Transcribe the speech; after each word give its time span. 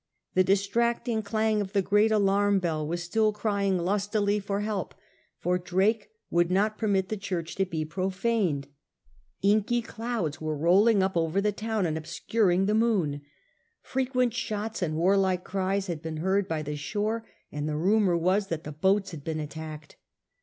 The 0.33 0.43
distracting 0.43 1.21
clang 1.21 1.61
of 1.61 1.73
the 1.73 1.83
great 1.83 2.11
alarm 2.11 2.57
bell 2.57 2.87
was 2.87 3.03
still 3.03 3.31
crying 3.31 3.77
lustily 3.77 4.39
for 4.39 4.55
28 4.59 4.65
SIR 4.65 4.71
FRANCIS 4.71 4.89
DRAKE 4.89 4.89
chap. 4.89 4.97
help, 4.97 5.37
for 5.37 5.57
Drake 5.59 6.09
would 6.31 6.49
not 6.49 6.77
permit 6.79 7.09
the 7.09 7.17
church 7.17 7.53
to 7.53 7.67
be 7.67 7.85
profaned; 7.85 8.67
inky 9.43 9.83
clouds 9.83 10.41
were 10.41 10.57
rolling 10.57 11.03
up 11.03 11.15
over 11.15 11.39
the 11.39 11.51
town 11.51 11.85
and 11.85 11.99
obscuring 11.99 12.65
the 12.65 12.73
moon; 12.73 13.21
frequent 13.83 14.33
shots 14.33 14.81
and 14.81 14.95
warlike 14.95 15.43
cries 15.43 15.85
had 15.85 16.01
been 16.01 16.17
heard 16.17 16.47
by 16.47 16.63
the 16.63 16.75
shore, 16.75 17.23
and 17.51 17.69
the 17.69 17.77
rumour 17.77 18.17
was 18.17 18.47
that 18.47 18.63
the 18.63 18.71
boats 18.71 19.11
had 19.11 19.23
been 19.23 19.39
attacked. 19.39 19.97